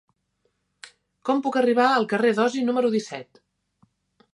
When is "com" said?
1.29-1.43